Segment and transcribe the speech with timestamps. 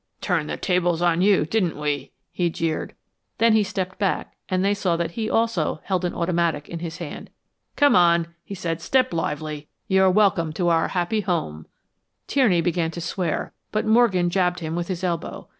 [0.19, 2.95] "Turned the tables on you, didn't we?" he jeered.
[3.37, 6.97] Then he stepped back and they saw that he also held an automatic in his
[6.97, 7.29] hand.
[7.75, 9.67] "Come on," he said, "step lively.
[9.87, 11.67] You're welcome to our happy home."
[12.25, 15.49] Tierney began to swear, but Morgan jabbed him with his elbow.